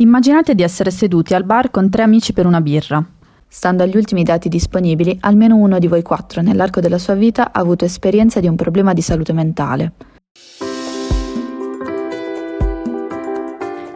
Immaginate 0.00 0.54
di 0.54 0.62
essere 0.62 0.92
seduti 0.92 1.34
al 1.34 1.42
bar 1.42 1.72
con 1.72 1.90
tre 1.90 2.04
amici 2.04 2.32
per 2.32 2.46
una 2.46 2.60
birra. 2.60 3.04
Stando 3.48 3.82
agli 3.82 3.96
ultimi 3.96 4.22
dati 4.22 4.48
disponibili, 4.48 5.16
almeno 5.22 5.56
uno 5.56 5.80
di 5.80 5.88
voi 5.88 6.02
quattro 6.02 6.40
nell'arco 6.40 6.78
della 6.78 6.98
sua 6.98 7.14
vita 7.14 7.50
ha 7.50 7.58
avuto 7.58 7.84
esperienza 7.84 8.38
di 8.38 8.46
un 8.46 8.54
problema 8.54 8.92
di 8.92 9.00
salute 9.00 9.32
mentale. 9.32 9.92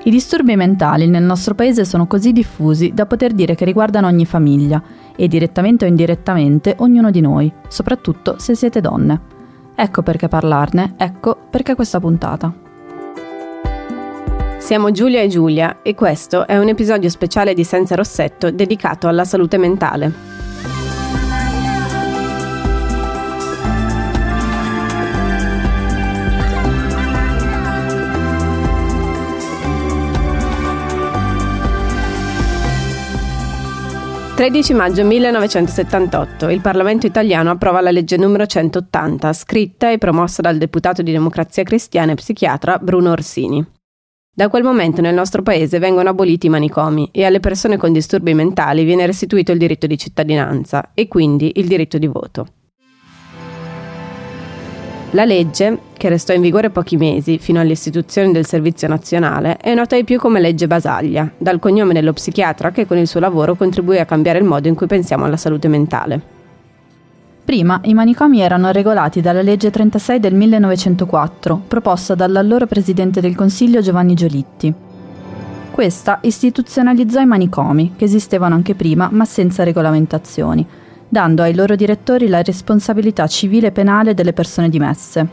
I 0.03 0.11
disturbi 0.11 0.57
mentali 0.57 1.07
nel 1.07 1.23
nostro 1.23 1.55
paese 1.55 1.85
sono 1.85 2.09
così 2.09 2.33
diffusi 2.33 2.91
da 2.93 3.07
poter 3.07 3.33
dire 3.33 3.55
che 3.55 3.65
riguardano 3.65 4.09
ogni 4.09 4.27
famiglia 4.27 4.83
e 5.15 5.29
direttamente 5.29 5.85
o 5.85 5.89
indirettamente 5.89 6.75
ognuno 6.79 7.13
di 7.13 7.21
noi, 7.21 7.53
soprattutto 7.69 8.41
se 8.41 8.57
siete 8.57 8.81
donne. 8.81 9.21
Ecco 9.77 10.03
perché 10.03 10.27
parlarne, 10.27 10.95
ecco 10.97 11.39
perché 11.49 11.77
questa 11.77 12.01
puntata. 12.01 12.53
Siamo 14.63 14.93
Giulia 14.93 15.21
e 15.21 15.27
Giulia 15.27 15.83
e 15.83 15.97
questo 15.97 16.47
è 16.47 16.57
un 16.57 16.69
episodio 16.69 17.11
speciale 17.11 17.53
di 17.53 17.65
Senza 17.65 17.97
Rossetto 17.97 18.53
dedicato 18.53 19.09
alla 19.09 19.25
salute 19.25 19.59
mentale. 19.59 20.13
«13 34.37 34.77
maggio 34.77 35.05
1978 35.05 36.49
il 36.49 36.61
Parlamento 36.61 37.07
italiano 37.07 37.51
approva 37.51 37.81
la 37.81 37.91
legge 37.91 38.17
numero 38.17 38.47
180, 38.47 39.33
scritta 39.33 39.91
e 39.91 39.99
promossa 39.99 40.41
dal 40.41 40.57
deputato 40.57 41.03
di 41.03 41.11
Democrazia 41.11 41.65
Cristiana 41.65 42.13
e 42.13 42.15
psichiatra 42.15 42.79
Bruno 42.79 43.11
Orsini. 43.11 43.81
Da 44.35 44.49
quel 44.49 44.63
momento 44.63 45.03
nel 45.03 45.13
nostro 45.13 45.43
paese 45.43 45.79
vengono 45.79 46.09
aboliti 46.09 46.47
i 46.47 46.49
manicomi 46.49 47.11
e 47.13 47.27
alle 47.27 47.39
persone 47.39 47.77
con 47.77 47.93
disturbi 47.93 48.33
mentali 48.33 48.83
viene 48.83 49.05
restituito 49.05 49.53
il 49.53 49.59
diritto 49.59 49.87
di 49.87 49.99
cittadinanza 49.99 50.93
e 50.95 51.07
quindi 51.07 51.53
il 51.57 51.67
diritto 51.67 51.99
di 51.99 52.07
voto. 52.07 52.47
La 55.11 55.27
legge, 55.27 55.81
che 55.99 56.09
restò 56.09 56.33
in 56.33 56.41
vigore 56.41 56.71
pochi 56.71 56.97
mesi 56.97 57.37
fino 57.37 57.61
all'istituzione 57.61 58.33
del 58.33 58.47
Servizio 58.47 58.89
Nazionale, 58.89 59.59
è 59.59 59.75
nota 59.75 59.97
ai 59.97 60.05
più 60.05 60.19
come 60.19 60.41
legge 60.41 60.67
Basaglia, 60.67 61.31
dal 61.37 61.59
cognome 61.59 61.93
dello 61.93 62.15
psichiatra 62.15 62.71
che 62.71 62.87
con 62.87 62.97
il 62.97 63.07
suo 63.07 63.21
lavoro 63.21 63.55
contribuì 63.55 63.99
a 63.99 64.07
cambiare 64.07 64.39
il 64.39 64.47
modo 64.47 64.67
in 64.67 64.75
cui 64.75 64.87
pensiamo 64.87 65.27
alla 65.27 65.37
salute 65.37 65.69
mentale. 65.69 66.42
Prima 67.53 67.81
i 67.85 67.93
manicomi 67.93 68.41
erano 68.41 68.71
regolati 68.71 69.21
dalla 69.21 69.43
legge 69.43 69.69
36 69.69 70.19
del 70.19 70.33
1904, 70.33 71.65
proposta 71.69 72.15
dall'allora 72.15 72.67
presidente 72.67 73.21
del 73.21 73.35
Consiglio 73.35 73.83
Giovanni 73.83 74.15
Giolitti. 74.15 74.73
Questa 75.71 76.21
istituzionalizzò 76.23 77.21
i 77.21 77.27
manicomi, 77.27 77.93
che 77.95 78.07
esistevano 78.07 78.55
anche 78.55 78.75
prima 78.75 79.11
ma 79.13 79.27
senza 79.27 79.65
regolamentazioni, 79.65 80.67
dando 81.07 81.43
ai 81.43 81.55
loro 81.55 81.77
direttori 81.77 82.27
la 82.29 82.41
responsabilità 82.41 83.27
civile 83.27 83.67
e 83.67 83.73
penale 83.73 84.15
delle 84.15 84.33
persone 84.33 84.71
dimesse. 84.71 85.29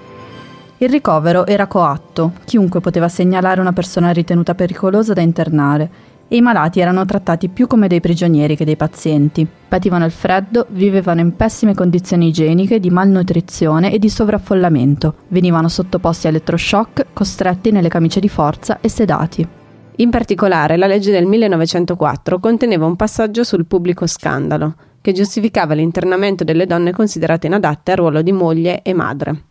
Il 0.80 0.90
ricovero 0.90 1.46
era 1.46 1.68
coatto, 1.68 2.34
chiunque 2.44 2.82
poteva 2.82 3.08
segnalare 3.08 3.62
una 3.62 3.72
persona 3.72 4.12
ritenuta 4.12 4.56
pericolosa 4.56 5.14
da 5.14 5.22
internare 5.22 5.90
e 6.30 6.38
i 6.38 6.42
malati 6.42 6.80
erano 6.80 7.04
trattati 7.06 7.50
più 7.50 7.66
come 7.66 7.88
dei 7.88 8.00
prigionieri 8.00 8.56
che 8.56 8.64
dei 8.64 8.78
pazienti. 8.78 9.46
Pativano 9.68 10.06
il 10.06 10.12
freddo, 10.12 10.68
vivevano 10.70 11.22
in 11.22 11.36
pessime 11.36 11.74
condizioni 11.74 12.28
igieniche, 12.28 12.80
di 12.80 12.92
malnutrizione 12.92 13.92
e 13.92 13.98
di 13.98 14.10
sovraffollamento, 14.10 15.16
venivano 15.30 15.68
sottoposti 15.68 16.28
a 16.28 16.30
elettroshock, 16.30 17.08
costretti 17.12 17.72
nelle 17.72 17.90
camicie 17.90 18.20
di 18.20 18.30
forza 18.30 18.78
e 18.80 18.90
sedati. 18.90 19.48
In 19.98 20.12
particolare, 20.12 20.78
la 20.78 20.88
legge 20.88 21.12
del 21.12 21.26
1904 21.26 22.40
conteneva 22.40 22.86
un 22.86 22.96
passaggio 22.96 23.44
sul 23.44 23.66
pubblico 23.66 24.08
scandalo, 24.08 24.76
che 25.02 25.12
giustificava 25.12 25.74
l'internamento 25.74 26.44
delle 26.44 26.66
donne 26.66 26.94
considerate 26.94 27.48
inadatte 27.48 27.92
al 27.92 27.98
ruolo 27.98 28.22
di 28.22 28.32
moglie 28.32 28.82
e 28.84 28.94
madre. 28.94 29.44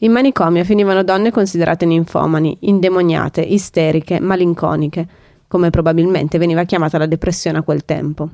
In 0.00 0.12
manicomio 0.12 0.62
finivano 0.64 1.02
donne 1.02 1.30
considerate 1.30 1.84
ninfomani, 1.84 2.56
indemoniate, 2.60 3.40
isteriche, 3.40 4.20
malinconiche, 4.20 5.08
come 5.48 5.70
probabilmente 5.70 6.38
veniva 6.38 6.64
chiamata 6.64 6.98
la 6.98 7.06
depressione 7.06 7.58
a 7.58 7.62
quel 7.62 7.84
tempo. 7.84 8.30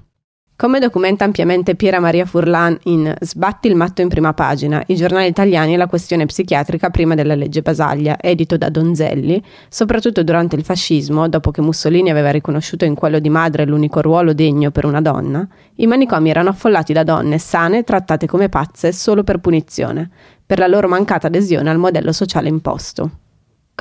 Come 0.54 0.78
documenta 0.78 1.24
ampiamente 1.24 1.74
Piera 1.74 1.98
Maria 1.98 2.24
Furlan 2.24 2.78
in 2.84 3.12
Sbatti 3.18 3.66
il 3.66 3.74
matto 3.74 4.00
in 4.00 4.08
prima 4.08 4.32
pagina, 4.32 4.80
i 4.86 4.94
giornali 4.94 5.26
italiani 5.26 5.74
e 5.74 5.76
la 5.76 5.88
questione 5.88 6.24
psichiatrica 6.24 6.88
prima 6.88 7.16
della 7.16 7.34
legge 7.34 7.62
Basaglia, 7.62 8.16
edito 8.20 8.56
da 8.56 8.68
Donzelli, 8.68 9.42
soprattutto 9.68 10.22
durante 10.22 10.54
il 10.54 10.62
fascismo, 10.62 11.28
dopo 11.28 11.50
che 11.50 11.62
Mussolini 11.62 12.10
aveva 12.10 12.30
riconosciuto 12.30 12.84
in 12.84 12.94
quello 12.94 13.18
di 13.18 13.28
madre 13.28 13.64
l'unico 13.64 14.00
ruolo 14.02 14.34
degno 14.34 14.70
per 14.70 14.84
una 14.84 15.00
donna, 15.00 15.44
i 15.76 15.86
manicomi 15.88 16.30
erano 16.30 16.50
affollati 16.50 16.92
da 16.92 17.02
donne 17.02 17.38
sane 17.38 17.82
trattate 17.82 18.28
come 18.28 18.48
pazze 18.48 18.92
solo 18.92 19.24
per 19.24 19.38
punizione, 19.38 20.10
per 20.46 20.60
la 20.60 20.68
loro 20.68 20.86
mancata 20.86 21.26
adesione 21.26 21.70
al 21.70 21.78
modello 21.78 22.12
sociale 22.12 22.48
imposto. 22.48 23.21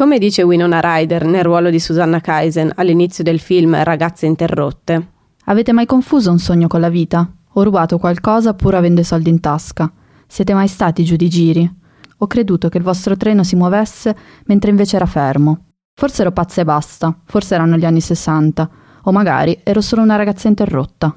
Come 0.01 0.17
dice 0.17 0.41
Winona 0.41 0.79
Ryder 0.81 1.25
nel 1.25 1.43
ruolo 1.43 1.69
di 1.69 1.79
Susanna 1.79 2.19
Kaisen 2.21 2.71
all'inizio 2.73 3.23
del 3.23 3.39
film 3.39 3.83
Ragazze 3.83 4.25
interrotte. 4.25 5.09
Avete 5.45 5.73
mai 5.73 5.85
confuso 5.85 6.31
un 6.31 6.39
sogno 6.39 6.67
con 6.67 6.79
la 6.79 6.89
vita? 6.89 7.31
Ho 7.53 7.61
rubato 7.61 7.99
qualcosa 7.99 8.55
pur 8.55 8.73
avendo 8.73 9.01
i 9.01 9.03
soldi 9.03 9.29
in 9.29 9.39
tasca. 9.39 9.93
Siete 10.25 10.55
mai 10.55 10.67
stati 10.67 11.03
giù 11.03 11.15
di 11.15 11.29
giri? 11.29 11.71
Ho 12.17 12.25
creduto 12.25 12.67
che 12.67 12.79
il 12.79 12.83
vostro 12.83 13.15
treno 13.15 13.43
si 13.43 13.55
muovesse 13.55 14.17
mentre 14.45 14.71
invece 14.71 14.95
era 14.95 15.05
fermo. 15.05 15.65
Forse 15.93 16.21
ero 16.21 16.31
pazza 16.31 16.61
e 16.61 16.65
basta, 16.65 17.15
forse 17.23 17.53
erano 17.53 17.77
gli 17.77 17.85
anni 17.85 18.01
60, 18.01 18.69
o 19.03 19.11
magari 19.11 19.59
ero 19.61 19.81
solo 19.81 20.01
una 20.01 20.15
ragazza 20.15 20.47
interrotta. 20.47 21.15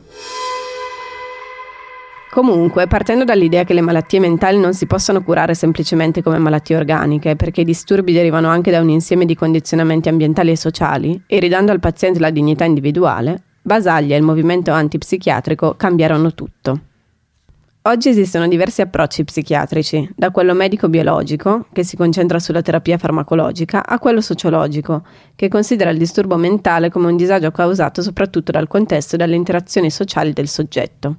Comunque, 2.34 2.88
partendo 2.88 3.22
dall'idea 3.22 3.62
che 3.62 3.74
le 3.74 3.80
malattie 3.80 4.18
mentali 4.18 4.58
non 4.58 4.74
si 4.74 4.86
possano 4.86 5.22
curare 5.22 5.54
semplicemente 5.54 6.20
come 6.20 6.38
malattie 6.38 6.74
organiche, 6.74 7.36
perché 7.36 7.60
i 7.60 7.64
disturbi 7.64 8.12
derivano 8.12 8.48
anche 8.48 8.72
da 8.72 8.80
un 8.80 8.88
insieme 8.88 9.24
di 9.24 9.36
condizionamenti 9.36 10.08
ambientali 10.08 10.50
e 10.50 10.56
sociali, 10.56 11.22
e 11.28 11.38
ridando 11.38 11.70
al 11.70 11.78
paziente 11.78 12.18
la 12.18 12.30
dignità 12.30 12.64
individuale, 12.64 13.40
Basaglia 13.62 14.16
e 14.16 14.18
il 14.18 14.24
movimento 14.24 14.72
antipsichiatrico 14.72 15.76
cambiarono 15.76 16.34
tutto. 16.34 16.80
Oggi 17.82 18.08
esistono 18.08 18.48
diversi 18.48 18.80
approcci 18.80 19.22
psichiatrici, 19.22 20.10
da 20.16 20.32
quello 20.32 20.54
medico-biologico, 20.54 21.66
che 21.72 21.84
si 21.84 21.96
concentra 21.96 22.40
sulla 22.40 22.62
terapia 22.62 22.98
farmacologica, 22.98 23.86
a 23.86 24.00
quello 24.00 24.20
sociologico, 24.20 25.04
che 25.36 25.46
considera 25.46 25.90
il 25.90 25.98
disturbo 25.98 26.36
mentale 26.36 26.90
come 26.90 27.06
un 27.06 27.16
disagio 27.16 27.52
causato 27.52 28.02
soprattutto 28.02 28.50
dal 28.50 28.66
contesto 28.66 29.14
e 29.14 29.18
dalle 29.18 29.36
interazioni 29.36 29.88
sociali 29.88 30.32
del 30.32 30.48
soggetto. 30.48 31.18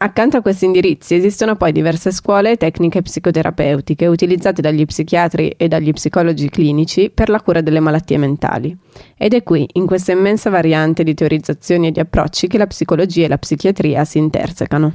Accanto 0.00 0.36
a 0.36 0.42
questi 0.42 0.64
indirizzi 0.64 1.16
esistono 1.16 1.56
poi 1.56 1.72
diverse 1.72 2.12
scuole 2.12 2.52
e 2.52 2.56
tecniche 2.56 3.02
psicoterapeutiche 3.02 4.06
utilizzate 4.06 4.62
dagli 4.62 4.84
psichiatri 4.84 5.48
e 5.56 5.66
dagli 5.66 5.92
psicologi 5.92 6.48
clinici 6.48 7.10
per 7.10 7.28
la 7.28 7.40
cura 7.40 7.62
delle 7.62 7.80
malattie 7.80 8.16
mentali. 8.16 8.76
Ed 9.16 9.34
è 9.34 9.42
qui, 9.42 9.68
in 9.72 9.86
questa 9.86 10.12
immensa 10.12 10.50
variante 10.50 11.02
di 11.02 11.14
teorizzazioni 11.14 11.88
e 11.88 11.90
di 11.90 11.98
approcci, 11.98 12.46
che 12.46 12.58
la 12.58 12.68
psicologia 12.68 13.24
e 13.24 13.28
la 13.28 13.38
psichiatria 13.38 14.04
si 14.04 14.18
intersecano. 14.18 14.92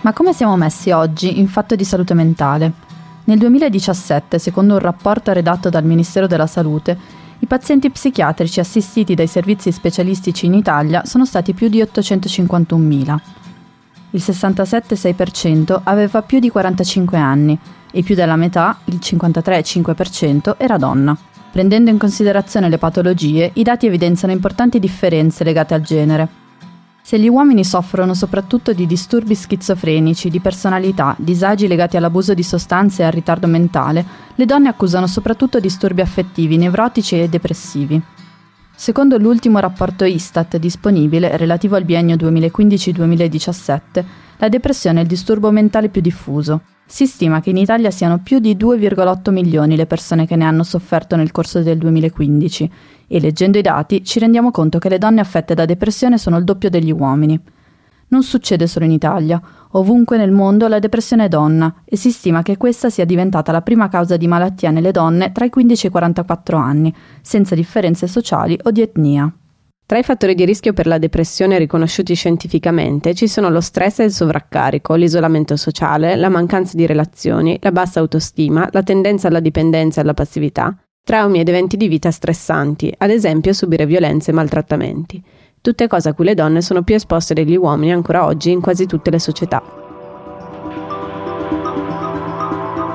Ma 0.00 0.12
come 0.14 0.32
siamo 0.32 0.56
messi 0.56 0.90
oggi 0.92 1.38
in 1.38 1.46
fatto 1.46 1.76
di 1.76 1.84
salute 1.84 2.14
mentale? 2.14 2.72
Nel 3.24 3.36
2017, 3.36 4.38
secondo 4.38 4.72
un 4.72 4.80
rapporto 4.80 5.30
redatto 5.34 5.68
dal 5.68 5.84
Ministero 5.84 6.26
della 6.26 6.46
Salute, 6.46 7.18
i 7.42 7.46
pazienti 7.46 7.90
psichiatrici 7.90 8.60
assistiti 8.60 9.14
dai 9.14 9.26
servizi 9.26 9.72
specialistici 9.72 10.46
in 10.46 10.54
Italia 10.54 11.04
sono 11.04 11.24
stati 11.24 11.54
più 11.54 11.68
di 11.68 11.80
851.000. 11.80 13.18
Il 14.10 14.22
67,6% 14.24 15.80
aveva 15.84 16.22
più 16.22 16.38
di 16.38 16.50
45 16.50 17.18
anni 17.18 17.58
e 17.90 18.02
più 18.02 18.14
della 18.14 18.36
metà, 18.36 18.78
il 18.84 18.98
53,5%, 19.02 20.54
era 20.58 20.76
donna. 20.76 21.16
Prendendo 21.50 21.90
in 21.90 21.98
considerazione 21.98 22.68
le 22.68 22.78
patologie, 22.78 23.50
i 23.54 23.62
dati 23.62 23.86
evidenziano 23.86 24.32
importanti 24.32 24.78
differenze 24.78 25.42
legate 25.42 25.74
al 25.74 25.80
genere. 25.80 26.39
Se 27.10 27.18
gli 27.18 27.28
uomini 27.28 27.64
soffrono 27.64 28.14
soprattutto 28.14 28.72
di 28.72 28.86
disturbi 28.86 29.34
schizofrenici, 29.34 30.30
di 30.30 30.38
personalità, 30.38 31.16
disagi 31.18 31.66
legati 31.66 31.96
all'abuso 31.96 32.34
di 32.34 32.44
sostanze 32.44 33.02
e 33.02 33.04
al 33.04 33.10
ritardo 33.10 33.48
mentale, 33.48 34.06
le 34.36 34.44
donne 34.44 34.68
accusano 34.68 35.08
soprattutto 35.08 35.58
disturbi 35.58 36.02
affettivi, 36.02 36.56
nevrotici 36.56 37.20
e 37.20 37.28
depressivi. 37.28 38.00
Secondo 38.72 39.18
l'ultimo 39.18 39.58
rapporto 39.58 40.04
Istat 40.04 40.56
disponibile, 40.58 41.36
relativo 41.36 41.74
al 41.74 41.82
biennio 41.82 42.14
2015-2017, 42.14 44.04
la 44.36 44.48
depressione 44.48 45.00
è 45.00 45.02
il 45.02 45.08
disturbo 45.08 45.50
mentale 45.50 45.88
più 45.88 46.00
diffuso. 46.00 46.60
Si 46.92 47.06
stima 47.06 47.40
che 47.40 47.50
in 47.50 47.56
Italia 47.56 47.92
siano 47.92 48.18
più 48.18 48.40
di 48.40 48.56
2,8 48.56 49.30
milioni 49.30 49.76
le 49.76 49.86
persone 49.86 50.26
che 50.26 50.34
ne 50.34 50.44
hanno 50.44 50.64
sofferto 50.64 51.14
nel 51.14 51.30
corso 51.30 51.62
del 51.62 51.78
2015 51.78 52.70
e 53.06 53.20
leggendo 53.20 53.58
i 53.58 53.62
dati 53.62 54.04
ci 54.04 54.18
rendiamo 54.18 54.50
conto 54.50 54.80
che 54.80 54.88
le 54.88 54.98
donne 54.98 55.20
affette 55.20 55.54
da 55.54 55.66
depressione 55.66 56.18
sono 56.18 56.36
il 56.36 56.42
doppio 56.42 56.68
degli 56.68 56.90
uomini. 56.90 57.40
Non 58.08 58.24
succede 58.24 58.66
solo 58.66 58.86
in 58.86 58.90
Italia. 58.90 59.40
Ovunque 59.70 60.16
nel 60.16 60.32
mondo 60.32 60.66
la 60.66 60.80
depressione 60.80 61.26
è 61.26 61.28
donna 61.28 61.72
e 61.84 61.96
si 61.96 62.10
stima 62.10 62.42
che 62.42 62.56
questa 62.56 62.90
sia 62.90 63.04
diventata 63.04 63.52
la 63.52 63.62
prima 63.62 63.88
causa 63.88 64.16
di 64.16 64.26
malattia 64.26 64.72
nelle 64.72 64.90
donne 64.90 65.30
tra 65.30 65.44
i 65.44 65.48
15 65.48 65.86
e 65.86 65.88
i 65.88 65.92
44 65.92 66.56
anni, 66.56 66.92
senza 67.20 67.54
differenze 67.54 68.08
sociali 68.08 68.58
o 68.64 68.72
di 68.72 68.80
etnia. 68.80 69.32
Tra 69.90 69.98
i 69.98 70.04
fattori 70.04 70.36
di 70.36 70.44
rischio 70.44 70.72
per 70.72 70.86
la 70.86 70.98
depressione 70.98 71.58
riconosciuti 71.58 72.14
scientificamente 72.14 73.12
ci 73.12 73.26
sono 73.26 73.50
lo 73.50 73.60
stress 73.60 73.98
e 73.98 74.04
il 74.04 74.12
sovraccarico, 74.12 74.94
l'isolamento 74.94 75.56
sociale, 75.56 76.14
la 76.14 76.28
mancanza 76.28 76.76
di 76.76 76.86
relazioni, 76.86 77.58
la 77.60 77.72
bassa 77.72 77.98
autostima, 77.98 78.68
la 78.70 78.84
tendenza 78.84 79.26
alla 79.26 79.40
dipendenza 79.40 79.98
e 79.98 80.04
alla 80.04 80.14
passività, 80.14 80.72
traumi 81.02 81.40
ed 81.40 81.48
eventi 81.48 81.76
di 81.76 81.88
vita 81.88 82.12
stressanti, 82.12 82.94
ad 82.98 83.10
esempio 83.10 83.52
subire 83.52 83.84
violenze 83.84 84.30
e 84.30 84.34
maltrattamenti 84.34 85.24
tutte 85.60 85.88
cose 85.88 86.10
a 86.10 86.14
cui 86.14 86.24
le 86.24 86.34
donne 86.34 86.62
sono 86.62 86.84
più 86.84 86.94
esposte 86.94 87.34
degli 87.34 87.56
uomini 87.56 87.90
ancora 87.90 88.24
oggi 88.24 88.52
in 88.52 88.60
quasi 88.60 88.86
tutte 88.86 89.10
le 89.10 89.18
società. 89.18 89.60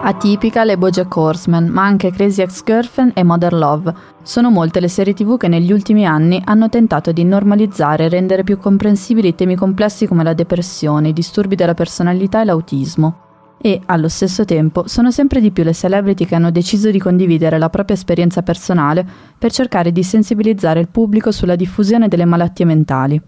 Atipica 0.07 0.63
le 0.63 0.77
Bojack 0.77 1.15
Horseman, 1.15 1.65
ma 1.65 1.83
anche 1.83 2.11
Crazy 2.11 2.43
Ex-Girlfriend 2.43 3.13
e 3.15 3.23
Mother 3.23 3.53
Love. 3.53 3.93
Sono 4.25 4.49
molte 4.49 4.79
le 4.79 4.87
serie 4.87 5.13
tv 5.13 5.37
che 5.37 5.47
negli 5.47 5.71
ultimi 5.71 6.03
anni 6.03 6.41
hanno 6.43 6.67
tentato 6.67 7.11
di 7.11 7.23
normalizzare 7.23 8.05
e 8.05 8.09
rendere 8.09 8.43
più 8.43 8.57
comprensibili 8.57 9.35
temi 9.35 9.55
complessi 9.55 10.07
come 10.07 10.23
la 10.23 10.33
depressione, 10.33 11.09
i 11.09 11.13
disturbi 11.13 11.53
della 11.53 11.75
personalità 11.75 12.41
e 12.41 12.45
l'autismo 12.45 13.19
e, 13.61 13.79
allo 13.85 14.07
stesso 14.07 14.43
tempo, 14.43 14.87
sono 14.87 15.11
sempre 15.11 15.39
di 15.39 15.51
più 15.51 15.63
le 15.63 15.75
celebrity 15.75 16.25
che 16.25 16.33
hanno 16.33 16.49
deciso 16.49 16.89
di 16.89 16.97
condividere 16.97 17.59
la 17.59 17.69
propria 17.69 17.95
esperienza 17.95 18.41
personale 18.41 19.07
per 19.37 19.51
cercare 19.51 19.91
di 19.91 20.01
sensibilizzare 20.01 20.79
il 20.79 20.89
pubblico 20.89 21.31
sulla 21.31 21.55
diffusione 21.55 22.07
delle 22.07 22.25
malattie 22.25 22.65
mentali. 22.65 23.21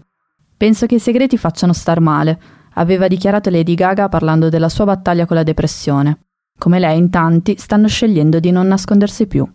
Penso 0.58 0.88
che 0.88 0.96
i 0.96 1.00
segreti 1.00 1.38
facciano 1.38 1.74
star 1.74 2.00
male, 2.00 2.40
aveva 2.74 3.08
dichiarato 3.08 3.52
Lady 3.52 3.76
Gaga 3.76 4.10
parlando 4.10 4.50
della 4.50 4.70
sua 4.70 4.86
battaglia 4.86 5.28
con 5.28 5.36
la 5.36 5.44
depressione. 5.44 6.22
Come 6.58 6.80
lei, 6.80 6.98
in 6.98 7.12
tanti 7.12 7.56
stanno 7.56 7.88
scegliendo 7.88 8.40
di 8.40 8.50
non 8.50 8.66
nascondersi 8.66 9.28
più. 9.28 9.48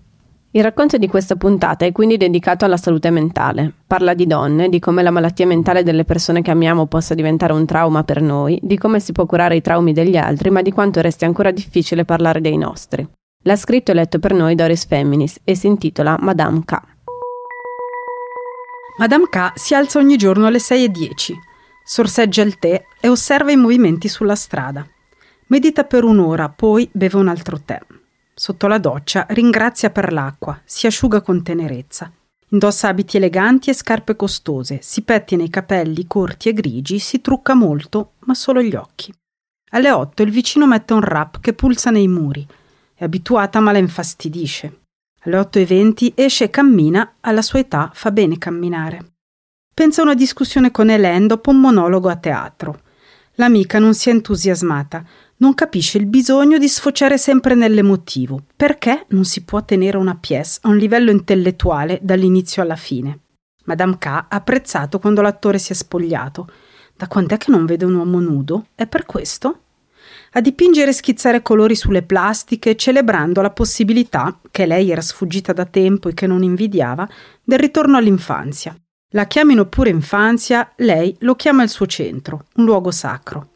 Il 0.55 0.63
racconto 0.63 0.99
di 0.99 1.09
questa 1.09 1.35
puntata 1.37 1.87
è 1.87 1.93
quindi 1.93 2.19
dedicato 2.19 2.67
alla 2.67 2.77
salute 2.77 3.09
mentale. 3.09 3.73
Parla 3.87 4.13
di 4.13 4.27
donne, 4.27 4.69
di 4.69 4.81
come 4.81 5.03
la 5.03 5.11
malattia 5.11 5.47
mentale 5.47 5.83
delle 5.83 6.05
persone 6.05 6.43
che 6.43 6.51
amiamo 6.51 6.85
possa 6.85 7.15
diventare 7.15 7.55
un 7.55 7.65
trauma 7.65 8.05
per 8.05 8.21
noi, 8.21 8.59
di 8.63 8.77
come 8.77 9.01
si 9.01 9.13
può 9.13 9.25
curare 9.25 9.57
i 9.57 9.63
traumi 9.63 9.95
degli 9.95 10.19
altri, 10.19 10.51
ma 10.51 10.61
di 10.61 10.71
quanto 10.71 11.01
resti 11.01 11.25
ancora 11.25 11.51
difficile 11.51 12.05
parlare 12.05 12.43
dei 12.43 12.59
nostri. 12.59 13.09
L'ha 13.45 13.57
scritto 13.57 13.93
e 13.93 13.95
letto 13.95 14.19
per 14.19 14.35
noi 14.35 14.55
Doris 14.55 14.85
Feminis 14.85 15.41
e 15.43 15.55
si 15.55 15.69
intitola 15.69 16.19
Madame 16.21 16.61
K. 16.67 16.81
Madame 18.99 19.29
K 19.31 19.53
si 19.55 19.75
alza 19.75 20.01
ogni 20.01 20.19
giorno 20.19 20.47
alle 20.47 20.59
6.10, 20.59 21.33
sorseggia 21.83 22.43
il 22.43 22.59
tè 22.59 22.85
e 23.01 23.09
osserva 23.09 23.53
i 23.53 23.57
movimenti 23.57 24.07
sulla 24.07 24.35
strada. 24.35 24.87
Medita 25.47 25.85
per 25.85 26.05
un'ora, 26.05 26.51
poi 26.51 26.87
beve 26.93 27.17
un 27.17 27.29
altro 27.29 27.59
tè. 27.65 27.81
Sotto 28.35 28.67
la 28.67 28.79
doccia 28.79 29.27
ringrazia 29.31 29.91
per 29.91 30.13
l'acqua, 30.13 30.61
si 30.65 30.87
asciuga 30.87 31.21
con 31.21 31.43
tenerezza. 31.43 32.11
Indossa 32.49 32.89
abiti 32.89 33.17
eleganti 33.17 33.71
e 33.71 33.75
scarpe 33.75 34.17
costose, 34.17 34.81
si 34.83 35.03
pettina 35.03 35.43
i 35.43 35.51
capelli 35.51 36.07
corti 36.07 36.49
e 36.49 36.53
grigi, 36.53 36.99
si 36.99 37.21
trucca 37.21 37.55
molto, 37.55 38.13
ma 38.21 38.35
solo 38.35 38.63
gli 38.63 38.75
occhi. 38.75 39.13
Alle 39.71 39.91
otto 39.91 40.23
il 40.23 40.31
vicino 40.31 40.67
mette 40.67 40.93
un 40.93 41.01
rap 41.01 41.41
che 41.41 41.55
pulsa 41.55 41.91
nei 41.91 42.09
muri. 42.09 42.47
È 42.95 43.05
abituata 43.05 43.61
ma 43.61 43.73
la 43.73 43.79
infastidisce. 43.79 44.81
Alle 45.21 45.39
otto 45.39 45.59
e 45.59 45.65
venti 45.65 46.13
esce 46.15 46.45
e 46.45 46.51
cammina, 46.51 47.15
alla 47.21 47.43
sua 47.43 47.61
età 47.61 47.91
fa 47.95 48.11
bene 48.11 48.37
camminare. 48.39 49.13
Pensa 49.73 50.01
a 50.01 50.05
una 50.05 50.15
discussione 50.15 50.71
con 50.71 50.89
Hélène 50.89 51.27
dopo 51.27 51.51
un 51.51 51.61
monologo 51.61 52.11
a 52.11 52.17
teatro. 52.17 52.83
L'amica 53.37 53.79
non 53.79 53.95
si 53.95 54.11
è 54.11 54.13
entusiasmata, 54.13 55.03
non 55.43 55.55
capisce 55.55 55.99
il 55.99 56.07
bisogno 56.07 56.57
di 56.57 56.69
sfociare 56.69 57.19
sempre 57.19 57.57
nell'emotivo. 57.57 58.43
Perché 58.55 59.07
non 59.09 59.25
si 59.25 59.43
può 59.43 59.65
tenere 59.65 59.97
una 59.97 60.15
pièce 60.15 60.61
a 60.63 60.69
un 60.69 60.77
livello 60.77 61.11
intellettuale 61.11 61.99
dall'inizio 62.01 62.63
alla 62.63 62.77
fine? 62.77 63.19
Madame 63.65 63.99
K 63.99 64.07
ha 64.07 64.27
apprezzato 64.29 65.01
quando 65.01 65.21
l'attore 65.21 65.59
si 65.59 65.73
è 65.73 65.75
spogliato. 65.75 66.49
Da 66.97 67.09
quant'è 67.09 67.39
che 67.39 67.51
non 67.51 67.67
vede 67.67 67.85
un 67.85 67.95
uomo 67.95 68.21
nudo? 68.21 68.67
È 68.77 68.87
per 68.87 69.05
questo? 69.05 69.59
A 70.35 70.41
dipingere 70.41 70.91
e 70.91 70.95
schizzare 70.95 71.43
colori 71.43 71.75
sulle 71.75 72.03
plastiche, 72.03 72.77
celebrando 72.77 73.41
la 73.41 73.51
possibilità, 73.51 74.39
che 74.49 74.65
lei 74.65 74.93
era 74.93 75.01
sfuggita 75.01 75.53
da 75.53 75.65
tempo 75.65 76.09
e 76.09 76.15
che 76.15 76.29
non 76.29 76.45
invidiava, 76.45 77.09
del 77.43 77.59
ritorno 77.59 77.97
all'infanzia. 77.97 78.77
La 79.15 79.27
chiamino 79.27 79.67
pure 79.67 79.91
infanzia, 79.91 80.73
lei 80.77 81.15
lo 81.21 81.35
chiama 81.35 81.65
il 81.65 81.69
suo 81.69 81.87
centro, 81.87 82.45
un 82.55 82.65
luogo 82.65 82.93
sacro. 82.93 83.49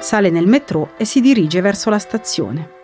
Sale 0.00 0.30
nel 0.30 0.46
metro 0.46 0.92
e 0.96 1.04
si 1.04 1.20
dirige 1.20 1.60
verso 1.60 1.90
la 1.90 1.98
stazione. 1.98 2.76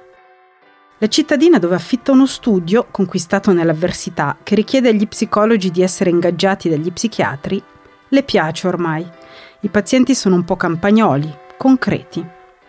La 0.99 1.07
cittadina 1.09 1.59
dove 1.59 1.75
affitta 1.75 2.13
uno 2.13 2.27
studio, 2.27 2.87
conquistato 2.91 3.53
nell'avversità, 3.53 4.39
che 4.43 4.55
richiede 4.55 4.89
agli 4.89 5.07
psicologi 5.07 5.71
di 5.71 5.83
essere 5.83 6.11
ingaggiati 6.11 6.69
dagli 6.69 6.93
psichiatri, 6.93 7.63
le 8.09 8.23
piace 8.23 8.67
ormai. 8.67 9.07
I 9.61 9.69
pazienti 9.69 10.15
sono 10.15 10.35
un 10.35 10.45
po' 10.45 10.57
campagnoli, 10.57 11.33
concreti, 11.57 12.25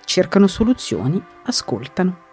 cercano 0.06 0.47
soluzioni, 0.47 1.21
ascoltano. 1.44 2.24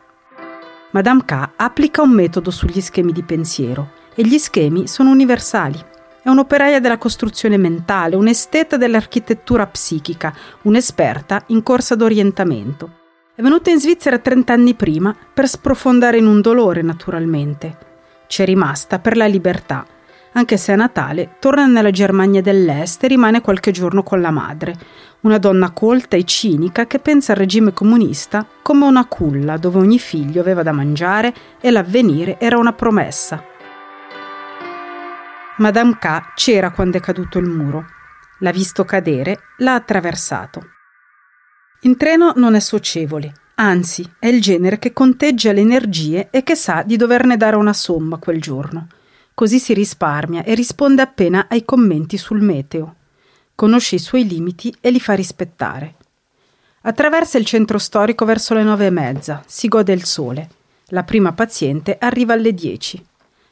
Madame 0.91 1.25
K 1.25 1.51
applica 1.57 2.03
un 2.03 2.11
metodo 2.11 2.51
sugli 2.51 2.81
schemi 2.81 3.13
di 3.13 3.23
pensiero 3.23 3.93
e 4.15 4.23
gli 4.23 4.39
schemi 4.39 4.87
sono 4.87 5.11
universali. 5.11 5.83
È 6.25 6.29
un'operaia 6.29 6.79
della 6.79 6.99
costruzione 6.99 7.57
mentale, 7.57 8.15
un'esteta 8.15 8.77
dell'architettura 8.77 9.67
psichica, 9.67 10.33
un'esperta 10.63 11.43
in 11.47 11.65
corsa 11.65 11.97
d'orientamento. 11.97 13.01
È 13.35 13.43
venuta 13.43 13.71
in 13.71 13.81
Svizzera 13.81 14.19
30 14.19 14.53
anni 14.53 14.75
prima 14.75 15.13
per 15.35 15.49
sprofondare 15.49 16.19
in 16.19 16.29
un 16.29 16.41
dolore, 16.41 16.81
naturalmente. 16.83 17.77
C'è 18.29 18.45
rimasta 18.45 19.01
per 19.01 19.17
la 19.17 19.27
libertà, 19.27 19.85
anche 20.35 20.57
se 20.57 20.71
a 20.71 20.77
Natale 20.77 21.37
torna 21.41 21.67
nella 21.67 21.91
Germania 21.91 22.41
dell'Est 22.41 23.03
e 23.03 23.09
rimane 23.09 23.41
qualche 23.41 23.73
giorno 23.73 24.05
con 24.05 24.21
la 24.21 24.31
madre, 24.31 24.75
una 25.23 25.39
donna 25.39 25.73
colta 25.73 26.17
e 26.17 26.23
cinica 26.23 26.87
che 26.87 27.01
pensa 27.01 27.33
al 27.33 27.39
regime 27.39 27.73
comunista 27.73 28.47
come 28.63 28.85
una 28.85 29.07
culla 29.07 29.57
dove 29.57 29.79
ogni 29.79 29.99
figlio 29.99 30.41
aveva 30.41 30.63
da 30.63 30.73
mangiare 30.73 31.35
e 31.61 31.73
l'avvenire 31.73 32.39
era 32.39 32.59
una 32.59 32.73
promessa, 32.73 33.43
Madame 35.63 35.97
K 35.97 36.35
c'era 36.35 36.73
quando 36.73 36.97
è 36.97 37.01
caduto 37.01 37.39
il 37.39 37.47
muro. 37.47 37.87
L'ha 38.41 38.51
visto 38.51 38.85
cadere, 38.85 39.43
l'ha 39.59 39.75
attraversato. 39.75 40.71
In 41.83 41.97
treno 41.97 42.33
non 42.35 42.57
è 42.57 42.59
socievole, 42.59 43.33
anzi 43.55 44.05
è 44.19 44.27
il 44.27 44.43
genere 44.43 44.81
che 44.81 44.93
conteggia 44.93 45.53
le 45.53 45.61
energie 45.61 46.31
e 46.31 46.43
che 46.43 46.57
sa 46.57 46.83
di 46.83 46.97
doverne 46.97 47.37
dare 47.37 47.55
una 47.55 47.73
somma 47.73 48.17
quel 48.17 48.41
giorno. 48.41 48.89
Così 49.35 49.61
si 49.61 49.73
risparmia 49.73 50.43
e 50.43 50.55
risponde 50.55 51.01
appena 51.01 51.47
ai 51.49 51.65
commenti 51.65 52.19
sul 52.19 52.43
meteo. 52.43 52.97
Conosce 53.55 53.95
i 53.95 54.01
suoi 54.01 54.27
limiti 54.27 54.75
e 54.81 54.91
li 54.91 54.99
fa 54.99 55.15
rispettare. 55.15 55.95
Attraversa 56.81 57.39
il 57.39 57.45
centro 57.45 57.79
storico 57.79 58.25
verso 58.25 58.53
le 58.55 58.65
nove 58.65 58.87
e 58.87 58.91
mezza, 58.91 59.45
si 59.47 59.69
gode 59.69 59.93
il 59.93 60.05
sole. 60.07 60.49
La 60.87 61.05
prima 61.05 61.33
paziente 61.33 61.99
arriva 62.01 62.33
alle 62.33 62.53
dieci. 62.53 63.01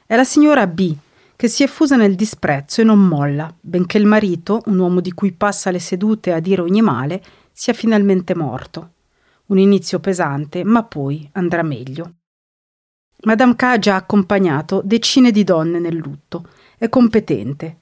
È 0.05 0.17
la 0.17 0.25
signora 0.25 0.67
B, 0.67 0.97
che 1.40 1.49
si 1.49 1.62
è 1.62 1.66
fusa 1.66 1.97
nel 1.97 2.16
disprezzo 2.16 2.82
e 2.82 2.85
non 2.85 2.99
molla, 3.00 3.50
benché 3.59 3.97
il 3.97 4.04
marito, 4.04 4.61
un 4.66 4.78
uomo 4.78 5.00
di 5.00 5.14
cui 5.14 5.32
passa 5.32 5.70
le 5.70 5.78
sedute 5.78 6.35
a 6.35 6.38
dire 6.38 6.61
ogni 6.61 6.82
male, 6.82 7.23
sia 7.50 7.73
finalmente 7.73 8.35
morto. 8.35 8.90
Un 9.47 9.56
inizio 9.56 10.00
pesante, 10.00 10.64
ma 10.64 10.82
poi 10.82 11.26
andrà 11.32 11.62
meglio. 11.62 12.16
Madame 13.23 13.56
K 13.56 13.62
ha 13.62 13.78
già 13.78 13.94
accompagnato 13.94 14.82
decine 14.85 15.30
di 15.30 15.42
donne 15.42 15.78
nel 15.78 15.97
lutto. 15.97 16.47
È 16.76 16.90
competente. 16.90 17.78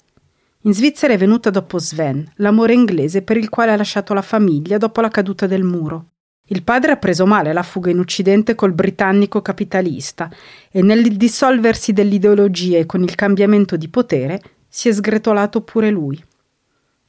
In 0.61 0.73
Svizzera 0.73 1.15
è 1.15 1.19
venuta 1.19 1.51
dopo 1.51 1.81
Sven, 1.81 2.31
l'amore 2.37 2.75
inglese 2.75 3.23
per 3.23 3.37
il 3.37 3.49
quale 3.49 3.73
ha 3.73 3.77
lasciato 3.77 4.15
la 4.15 4.23
famiglia 4.23 4.79
dopo 4.79 5.01
la 5.01 5.09
caduta 5.09 5.49
del 5.49 5.65
muro. 5.65 6.11
Il 6.51 6.63
padre 6.63 6.93
ha 6.93 6.97
preso 6.97 7.27
male 7.27 7.53
la 7.53 7.63
fuga 7.63 7.91
in 7.91 7.99
Occidente 7.99 8.55
col 8.55 8.73
britannico 8.73 9.43
capitalista 9.43 10.31
e 10.71 10.81
nel 10.83 11.17
dissolversi 11.17 11.93
dell'ideologia 11.93 12.79
e 12.79 12.87
con 12.87 13.03
il 13.03 13.15
cambiamento 13.15 13.77
di 13.77 13.89
potere 13.89 14.41
si 14.67 14.89
è 14.89 14.93
sgretolato 14.93 15.61
pure 15.61 15.91
lui. 15.91 16.23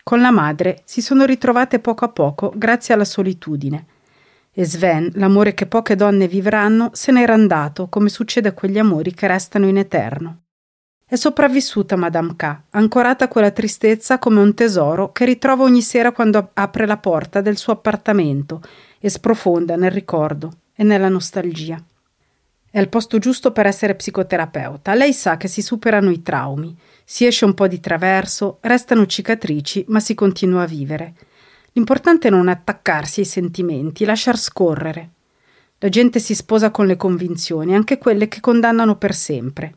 Con 0.03 0.19
la 0.19 0.31
madre 0.31 0.81
si 0.83 1.01
sono 1.01 1.23
ritrovate 1.23 1.79
poco 1.79 2.03
a 2.03 2.09
poco 2.09 2.51
grazie 2.53 2.93
alla 2.93 3.05
solitudine. 3.05 3.85
E 4.51 4.65
Sven, 4.65 5.09
l'amore 5.13 5.53
che 5.53 5.67
poche 5.67 5.95
donne 5.95 6.27
vivranno, 6.27 6.89
se 6.93 7.13
n'era 7.13 7.33
andato, 7.33 7.87
come 7.87 8.09
succede 8.09 8.49
a 8.49 8.53
quegli 8.53 8.79
amori 8.79 9.13
che 9.13 9.27
restano 9.27 9.67
in 9.67 9.77
eterno. 9.77 10.41
È 11.05 11.15
sopravvissuta 11.15 11.95
Madame 11.95 12.35
K, 12.35 12.55
ancorata 12.71 13.25
a 13.25 13.27
quella 13.29 13.51
tristezza 13.51 14.19
come 14.19 14.41
un 14.41 14.53
tesoro 14.53 15.11
che 15.11 15.25
ritrova 15.25 15.63
ogni 15.63 15.81
sera 15.81 16.11
quando 16.11 16.49
apre 16.53 16.85
la 16.85 16.97
porta 16.97 17.41
del 17.41 17.57
suo 17.57 17.73
appartamento 17.73 18.61
e 18.99 19.09
sprofonda 19.09 19.75
nel 19.75 19.91
ricordo 19.91 20.51
e 20.75 20.83
nella 20.83 21.09
nostalgia. 21.09 21.81
È 22.71 22.77
al 22.77 22.89
posto 22.89 23.17
giusto 23.17 23.51
per 23.51 23.65
essere 23.65 23.95
psicoterapeuta. 23.95 24.93
Lei 24.93 25.11
sa 25.13 25.37
che 25.37 25.47
si 25.47 25.63
superano 25.63 26.11
i 26.11 26.21
traumi, 26.21 26.77
si 27.03 27.25
esce 27.25 27.45
un 27.45 27.55
po' 27.55 27.67
di 27.67 27.79
traverso, 27.79 28.59
restano 28.61 29.07
cicatrici, 29.07 29.85
ma 29.87 29.99
si 29.99 30.13
continua 30.13 30.61
a 30.61 30.67
vivere. 30.67 31.13
L'importante 31.73 32.27
è 32.27 32.31
non 32.31 32.47
attaccarsi 32.47 33.21
ai 33.21 33.25
sentimenti, 33.25 34.05
lasciar 34.05 34.37
scorrere. 34.37 35.09
La 35.79 35.89
gente 35.89 36.19
si 36.19 36.35
sposa 36.35 36.69
con 36.69 36.85
le 36.85 36.97
convinzioni, 36.97 37.73
anche 37.73 37.97
quelle 37.97 38.27
che 38.27 38.39
condannano 38.39 38.97
per 38.97 39.15
sempre. 39.15 39.73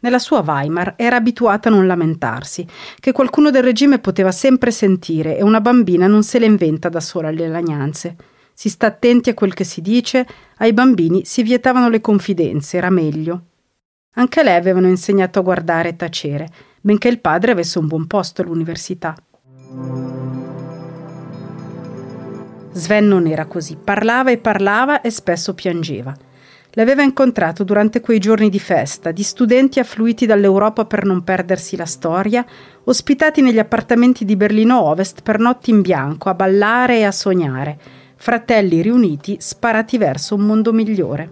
Nella 0.00 0.18
sua 0.18 0.40
Weimar 0.40 0.94
era 0.96 1.16
abituata 1.16 1.68
a 1.68 1.72
non 1.72 1.86
lamentarsi, 1.86 2.66
che 3.00 3.12
qualcuno 3.12 3.50
del 3.50 3.62
regime 3.62 3.98
poteva 3.98 4.30
sempre 4.30 4.70
sentire 4.70 5.36
e 5.36 5.42
una 5.42 5.60
bambina 5.60 6.06
non 6.06 6.22
se 6.22 6.38
le 6.38 6.46
inventa 6.46 6.88
da 6.88 7.00
sola 7.00 7.30
le 7.30 7.48
lagnanze. 7.48 8.16
Si 8.58 8.70
sta 8.70 8.86
attenti 8.86 9.28
a 9.28 9.34
quel 9.34 9.52
che 9.52 9.64
si 9.64 9.82
dice, 9.82 10.26
ai 10.56 10.72
bambini 10.72 11.26
si 11.26 11.42
vietavano 11.42 11.90
le 11.90 12.00
confidenze, 12.00 12.78
era 12.78 12.88
meglio. 12.88 13.42
Anche 14.14 14.42
lei 14.42 14.56
avevano 14.56 14.88
insegnato 14.88 15.38
a 15.38 15.42
guardare 15.42 15.90
e 15.90 15.96
tacere, 15.96 16.48
benché 16.80 17.08
il 17.08 17.20
padre 17.20 17.52
avesse 17.52 17.78
un 17.78 17.86
buon 17.86 18.06
posto 18.06 18.40
all'università. 18.40 19.14
Sven 22.72 23.06
non 23.06 23.26
era 23.26 23.44
così, 23.44 23.76
parlava 23.76 24.30
e 24.30 24.38
parlava 24.38 25.02
e 25.02 25.10
spesso 25.10 25.52
piangeva. 25.52 26.16
L'aveva 26.70 27.02
incontrato 27.02 27.62
durante 27.62 28.00
quei 28.00 28.18
giorni 28.18 28.48
di 28.48 28.58
festa, 28.58 29.10
di 29.10 29.22
studenti 29.22 29.80
affluiti 29.80 30.24
dall'Europa 30.24 30.86
per 30.86 31.04
non 31.04 31.24
perdersi 31.24 31.76
la 31.76 31.84
storia, 31.84 32.42
ospitati 32.84 33.42
negli 33.42 33.58
appartamenti 33.58 34.24
di 34.24 34.34
Berlino 34.34 34.80
Ovest 34.80 35.20
per 35.20 35.38
notti 35.38 35.68
in 35.68 35.82
bianco, 35.82 36.30
a 36.30 36.34
ballare 36.34 36.96
e 36.96 37.04
a 37.04 37.12
sognare, 37.12 37.95
fratelli 38.16 38.82
riuniti 38.82 39.36
sparati 39.38 39.98
verso 39.98 40.34
un 40.34 40.42
mondo 40.42 40.72
migliore. 40.72 41.30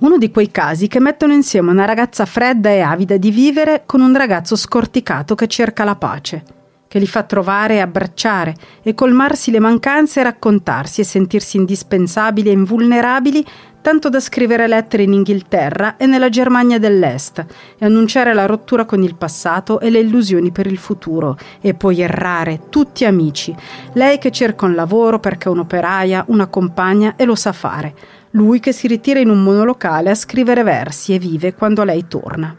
Uno 0.00 0.18
di 0.18 0.30
quei 0.30 0.50
casi 0.50 0.86
che 0.86 1.00
mettono 1.00 1.32
insieme 1.32 1.70
una 1.70 1.84
ragazza 1.84 2.24
fredda 2.24 2.70
e 2.70 2.80
avida 2.80 3.16
di 3.16 3.30
vivere 3.30 3.82
con 3.86 4.00
un 4.00 4.16
ragazzo 4.16 4.54
scorticato 4.54 5.34
che 5.34 5.46
cerca 5.46 5.84
la 5.84 5.96
pace 5.96 6.56
che 6.88 6.98
li 6.98 7.06
fa 7.06 7.22
trovare 7.22 7.74
e 7.74 7.80
abbracciare 7.80 8.56
e 8.82 8.94
colmarsi 8.94 9.50
le 9.50 9.60
mancanze 9.60 10.20
e 10.20 10.22
raccontarsi 10.24 11.02
e 11.02 11.04
sentirsi 11.04 11.58
indispensabili 11.58 12.48
e 12.48 12.52
invulnerabili 12.52 13.44
tanto 13.80 14.08
da 14.08 14.20
scrivere 14.20 14.66
lettere 14.66 15.02
in 15.02 15.12
Inghilterra 15.12 15.96
e 15.96 16.06
nella 16.06 16.28
Germania 16.28 16.78
dell'Est 16.78 17.44
e 17.78 17.84
annunciare 17.84 18.34
la 18.34 18.46
rottura 18.46 18.84
con 18.84 19.02
il 19.02 19.14
passato 19.14 19.80
e 19.80 19.90
le 19.90 20.00
illusioni 20.00 20.50
per 20.50 20.66
il 20.66 20.78
futuro 20.78 21.36
e 21.60 21.74
poi 21.74 22.00
errare, 22.00 22.68
tutti 22.68 23.04
amici. 23.04 23.54
Lei 23.94 24.18
che 24.18 24.30
cerca 24.30 24.66
un 24.66 24.74
lavoro 24.74 25.20
perché 25.20 25.48
è 25.48 25.52
un'operaia, 25.52 26.24
una 26.28 26.48
compagna 26.48 27.16
e 27.16 27.24
lo 27.24 27.34
sa 27.34 27.52
fare. 27.52 27.94
Lui 28.32 28.60
che 28.60 28.72
si 28.72 28.86
ritira 28.86 29.20
in 29.20 29.30
un 29.30 29.42
monolocale 29.42 30.10
a 30.10 30.14
scrivere 30.14 30.62
versi 30.62 31.14
e 31.14 31.18
vive 31.18 31.54
quando 31.54 31.84
lei 31.84 32.06
torna. 32.06 32.54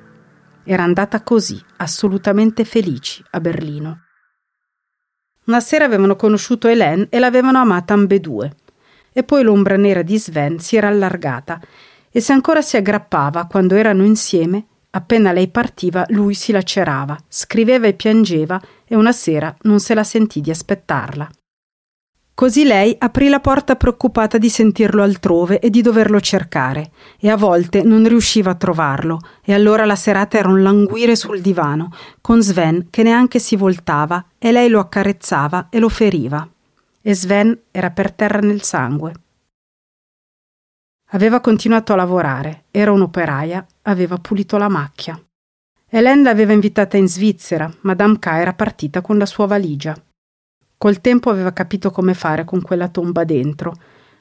Era 0.64 0.84
andata 0.84 1.22
così, 1.22 1.60
assolutamente 1.78 2.66
felici, 2.66 3.24
a 3.32 3.40
Berlino. 3.40 4.04
Una 5.46 5.62
sera 5.62 5.86
avevano 5.86 6.16
conosciuto 6.16 6.68
Hélène 6.68 7.08
e 7.10 7.18
l'avevano 7.18 7.58
amata 7.58 7.96
ambedue. 7.96 8.56
E 9.20 9.24
poi 9.24 9.44
l'ombra 9.44 9.76
nera 9.76 10.02
di 10.02 10.18
Sven 10.18 10.60
si 10.60 10.78
era 10.78 10.88
allargata 10.88 11.60
e 12.10 12.22
se 12.22 12.32
ancora 12.32 12.62
si 12.62 12.78
aggrappava 12.78 13.48
quando 13.48 13.76
erano 13.76 14.06
insieme, 14.06 14.64
appena 14.92 15.34
lei 15.34 15.50
partiva 15.50 16.06
lui 16.08 16.34
si 16.34 16.54
lacerava, 16.54 17.18
scriveva 17.28 17.88
e 17.88 17.96
piangeva 17.96 18.62
e 18.88 18.96
una 18.96 19.12
sera 19.12 19.54
non 19.64 19.82
se 19.82 19.94
la 19.94 20.06
sentì 20.06 20.40
di 20.40 20.52
aspettarla. 20.52 21.30
Così 22.34 22.64
lei 22.64 22.96
aprì 22.98 23.28
la 23.28 23.42
porta 23.42 23.76
preoccupata 23.76 24.38
di 24.38 24.48
sentirlo 24.48 25.04
altrove 25.04 25.60
e 25.60 25.70
di 25.70 25.82
doverlo 25.82 26.22
cercare, 26.22 26.92
e 27.20 27.30
a 27.30 27.36
volte 27.36 27.84
non 27.84 28.08
riusciva 28.08 28.52
a 28.52 28.56
trovarlo, 28.56 29.20
e 29.44 29.54
allora 29.54 29.84
la 29.84 29.98
serata 29.98 30.38
era 30.38 30.48
un 30.48 30.64
languire 30.64 31.18
sul 31.18 31.42
divano, 31.42 31.92
con 32.22 32.42
Sven 32.42 32.88
che 32.90 33.04
neanche 33.04 33.40
si 33.40 33.58
voltava, 33.58 34.24
e 34.38 34.54
lei 34.54 34.70
lo 34.70 34.80
accarezzava 34.80 35.68
e 35.70 35.80
lo 35.80 35.90
feriva. 35.90 36.50
E 37.10 37.16
Sven 37.16 37.60
era 37.72 37.90
per 37.90 38.12
terra 38.12 38.38
nel 38.38 38.62
sangue. 38.62 39.14
Aveva 41.08 41.40
continuato 41.40 41.92
a 41.92 41.96
lavorare, 41.96 42.66
era 42.70 42.92
un'operaia, 42.92 43.66
aveva 43.82 44.20
pulito 44.20 44.58
la 44.58 44.70
macchia. 44.70 45.20
Hélène 45.90 46.22
l'aveva 46.22 46.54
invitata 46.54 46.98
in 46.98 47.08
Svizzera, 47.08 47.74
Madame 47.82 48.20
K 48.20 48.28
era 48.28 48.54
partita 48.54 49.02
con 49.02 49.18
la 49.18 49.26
sua 49.26 49.48
valigia. 49.48 50.00
Col 50.78 51.02
tempo 51.02 51.32
aveva 51.32 51.52
capito 51.52 51.90
come 51.90 52.14
fare 52.14 52.46
con 52.46 52.62
quella 52.62 52.90
tomba 52.90 53.24
dentro. 53.24 53.74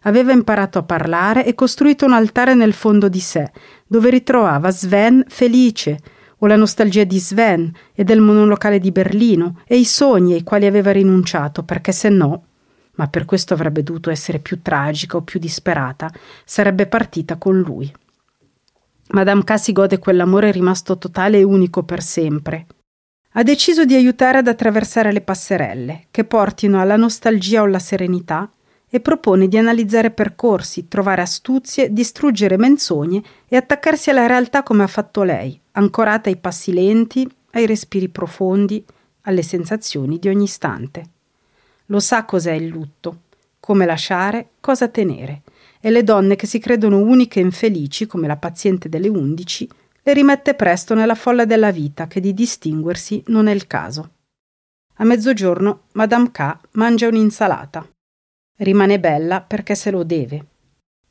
Aveva 0.05 0.33
imparato 0.33 0.79
a 0.79 0.83
parlare 0.83 1.45
e 1.45 1.55
costruito 1.55 2.07
un 2.07 2.15
altare 2.15 2.55
nel 2.55 2.73
fondo 2.73 3.11
di 3.11 3.21
sé, 3.21 3.53
dove 3.87 4.09
ritrovava 4.09 4.71
Sven 4.71 5.27
felice, 5.29 5.99
o 6.39 6.47
la 6.47 6.57
nostalgia 6.57 7.05
di 7.05 7.19
Sven 7.19 7.71
e 7.93 8.03
del 8.03 8.23
monolocale 8.23 8.79
di 8.79 8.93
Berlino, 8.93 9.61
e 9.67 9.77
i 9.77 9.85
sogni 9.85 10.33
ai 10.33 10.43
quali 10.43 10.65
aveva 10.65 10.91
rinunciato, 10.91 11.65
perché 11.65 11.93
se 11.93 12.09
no, 12.09 12.45
ma 12.99 13.09
per 13.09 13.25
questo 13.25 13.55
avrebbe 13.55 13.83
dovuto 13.83 14.11
essere 14.11 14.39
più 14.39 14.63
tragica 14.63 15.17
o 15.17 15.23
più 15.23 15.41
disperata, 15.41 16.13
sarebbe 16.45 16.87
partita 16.87 17.37
con 17.37 17.59
lui. 17.59 17.93
Madame 19.09 19.43
K 19.43 19.59
si 19.59 19.73
gode 19.73 19.99
quell'amore 19.99 20.53
rimasto 20.53 20.99
totale 20.99 21.39
e 21.39 21.43
unico 21.43 21.83
per 21.83 22.03
sempre 22.03 22.67
ha 23.33 23.43
deciso 23.45 23.85
di 23.85 23.95
aiutare 23.95 24.39
ad 24.39 24.49
attraversare 24.49 25.13
le 25.13 25.21
passerelle, 25.21 26.07
che 26.11 26.25
portino 26.25 26.81
alla 26.81 26.97
nostalgia 26.97 27.61
o 27.61 27.67
alla 27.67 27.79
serenità, 27.79 28.51
e 28.91 29.01
propone 29.01 29.47
di 29.47 29.59
analizzare 29.59 30.11
percorsi, 30.11 30.89
trovare 30.89 31.21
astuzie, 31.21 31.93
distruggere 31.93 32.57
menzogne 32.57 33.23
e 33.47 33.57
attaccarsi 33.57 34.11
alla 34.11 34.27
realtà 34.27 34.63
come 34.63 34.83
ha 34.83 34.89
fatto 34.89 35.23
lei, 35.23 35.61
ancorata 35.73 36.31
ai 36.31 36.37
passi 36.39 36.73
lenti, 36.73 37.31
ai 37.53 37.67
respiri 37.67 38.09
profondi, 38.09 38.83
alle 39.23 39.43
sensazioni 39.43 40.19
di 40.19 40.29
ogni 40.29 40.45
istante. 40.45 41.05
Lo 41.91 42.01
sa 42.01 42.25
cos'è 42.25 42.53
il 42.53 42.67
lutto, 42.67 43.23
come 43.61 43.87
lasciare, 43.87 44.51
cosa 44.61 44.89
tenere, 44.89 45.43
e 45.81 45.91
le 45.91 46.03
donne 46.03 46.37
che 46.37 46.47
si 46.47 46.59
credono 46.59 46.99
uniche 46.99 47.41
e 47.41 47.43
infelici, 47.43 48.07
come 48.07 48.27
la 48.27 48.37
paziente 48.37 48.89
delle 48.89 49.09
undici, 49.09 49.69
le 50.03 50.13
rimette 50.13 50.55
presto 50.55 50.95
nella 50.95 51.15
folla 51.15 51.45
della 51.45 51.71
vita 51.71 52.07
che 52.07 52.21
di 52.21 52.33
distinguersi 52.33 53.23
non 53.27 53.47
è 53.47 53.53
il 53.53 53.67
caso. 53.67 54.13
A 55.01 55.05
mezzogiorno 55.05 55.83
Madame 55.93 56.31
K 56.31 56.57
mangia 56.73 57.09
un'insalata. 57.09 57.87
Rimane 58.57 58.99
bella 58.99 59.41
perché 59.41 59.75
se 59.75 59.91
lo 59.91 60.03
deve. 60.03 60.47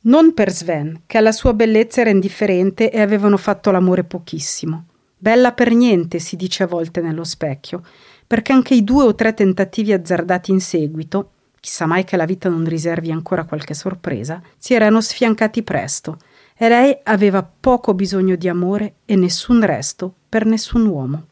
Non 0.02 0.34
per 0.34 0.52
Sven, 0.52 1.04
che 1.06 1.18
alla 1.18 1.32
sua 1.32 1.54
bellezza 1.54 2.02
era 2.02 2.10
indifferente 2.10 2.92
e 2.92 3.00
avevano 3.02 3.38
fatto 3.38 3.72
l'amore 3.72 4.04
pochissimo. 4.04 4.88
Bella 5.18 5.54
per 5.54 5.74
niente, 5.74 6.20
si 6.20 6.36
dice 6.36 6.64
a 6.64 6.68
volte 6.68 7.02
nello 7.02 7.24
specchio, 7.24 7.84
perché 8.28 8.52
anche 8.52 8.76
i 8.76 8.84
due 8.84 9.06
o 9.06 9.16
tre 9.16 9.34
tentativi 9.34 9.94
azzardati 9.94 10.52
in 10.52 10.60
seguito, 10.60 11.32
chissà 11.60 11.86
mai 11.86 12.04
che 12.04 12.18
la 12.18 12.26
vita 12.26 12.50
non 12.50 12.66
riservi 12.66 13.12
ancora 13.12 13.46
qualche 13.46 13.74
sorpresa, 13.74 14.42
si 14.58 14.74
erano 14.74 15.02
sfiancati 15.02 15.64
presto 15.64 16.20
e 16.56 16.68
lei 16.68 16.98
aveva 17.04 17.44
poco 17.44 17.94
bisogno 17.94 18.36
di 18.36 18.50
amore 18.50 18.96
e 19.06 19.16
nessun 19.16 19.64
resto 19.64 20.14
per 20.28 20.46
nessun 20.46 20.86
uomo. 20.86 21.26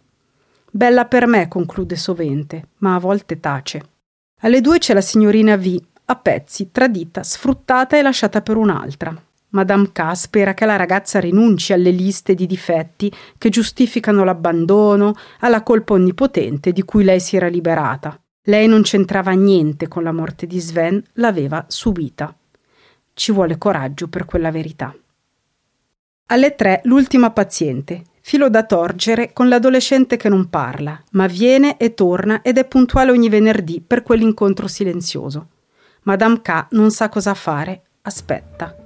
Bella 0.72 1.06
per 1.06 1.26
me, 1.28 1.48
conclude 1.48 1.96
sovente, 1.96 2.70
ma 2.78 2.96
a 2.96 3.00
volte 3.00 3.40
tace. 3.40 3.82
Alle 4.42 4.62
due 4.62 4.78
c'è 4.78 4.94
la 4.94 5.02
signorina 5.02 5.56
V, 5.58 5.82
a 6.06 6.16
pezzi, 6.16 6.70
tradita, 6.72 7.24
sfruttata 7.24 7.98
e 7.98 8.02
lasciata 8.02 8.42
per 8.42 8.58
un'altra. 8.58 9.16
Madame 9.56 9.92
K 9.94 10.12
spera 10.16 10.54
che 10.54 10.66
la 10.66 10.76
ragazza 10.76 11.20
rinunci 11.20 11.72
alle 11.72 11.92
liste 11.92 12.36
di 12.36 12.46
difetti 12.46 13.12
che 13.38 13.50
giustificano 13.50 14.26
l'abbandono, 14.26 15.16
alla 15.40 15.64
colpa 15.64 15.94
onnipotente 15.94 16.74
di 16.74 16.84
cui 16.84 17.06
lei 17.06 17.22
si 17.22 17.38
era 17.38 17.48
liberata. 17.48 18.20
Lei 18.44 18.68
non 18.68 18.82
c'entrava 18.82 19.32
niente 19.32 19.88
con 19.88 20.04
la 20.04 20.12
morte 20.12 20.46
di 20.46 20.60
Sven, 20.60 21.02
l'aveva 21.14 21.66
subita. 21.68 22.36
Ci 23.14 23.32
vuole 23.32 23.58
coraggio 23.58 24.10
per 24.10 24.26
quella 24.26 24.52
verità. 24.52 24.94
Alle 26.28 26.56
tre 26.56 26.82
l'ultima 26.84 27.32
paziente, 27.32 28.04
filo 28.22 28.50
da 28.50 28.64
torgere 28.64 29.32
con 29.32 29.48
l'adolescente 29.48 30.18
che 30.18 30.28
non 30.28 30.50
parla, 30.50 31.02
ma 31.12 31.28
viene 31.28 31.78
e 31.78 31.94
torna 31.94 32.42
ed 32.42 32.58
è 32.58 32.66
puntuale 32.66 33.12
ogni 33.12 33.30
venerdì 33.30 33.82
per 33.82 34.04
quell'incontro 34.04 34.68
silenzioso. 34.68 35.48
Madame 36.04 36.42
K 36.42 36.68
non 36.72 36.92
sa 36.92 37.08
cosa 37.08 37.34
fare, 37.34 37.84
aspetta. 38.02 38.85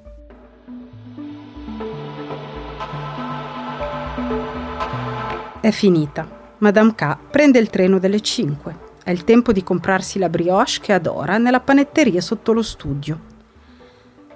È 5.62 5.72
finita. 5.72 6.26
Madame 6.60 6.96
K 6.96 7.18
prende 7.30 7.60
il 7.60 7.70
treno 7.70 8.00
delle 8.00 8.22
5. 8.22 8.78
È 9.04 9.12
il 9.12 9.26
tempo 9.26 9.52
di 9.52 9.62
comprarsi 9.62 10.18
la 10.18 10.30
brioche 10.30 10.80
che 10.80 10.94
adora 10.94 11.38
nella 11.38 11.60
panetteria 11.60 12.22
sotto 12.22 12.54
lo 12.54 12.62
studio. 12.62 13.20